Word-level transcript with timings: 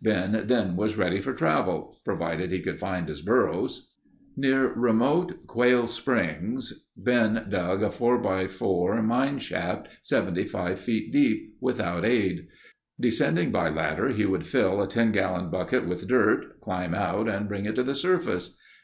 Ben 0.00 0.44
then 0.46 0.76
was 0.76 0.96
ready 0.96 1.18
for 1.18 1.32
travel—provided 1.34 2.52
he 2.52 2.60
could 2.60 2.78
find 2.78 3.08
his 3.08 3.22
burros. 3.22 3.92
Near 4.36 4.68
remote 4.72 5.48
Quail 5.48 5.88
Springs 5.88 6.84
Ben 6.96 7.46
dug 7.48 7.82
a 7.82 7.88
4×4 7.88 9.02
mine 9.04 9.40
shaft 9.40 9.88
75 10.04 10.78
feet 10.78 11.12
deep, 11.12 11.56
without 11.60 12.04
aid. 12.04 12.46
Descending 13.00 13.50
by 13.50 13.68
ladder 13.68 14.10
he 14.10 14.24
would 14.24 14.46
fill 14.46 14.80
a 14.80 14.86
10 14.86 15.10
gallon 15.10 15.50
bucket 15.50 15.88
with 15.88 16.06
dirt, 16.06 16.60
climb 16.60 16.94
out 16.94 17.26
and 17.28 17.48
bring 17.48 17.64
it 17.64 17.74
to 17.74 17.82
the 17.82 17.96
surface. 17.96 18.56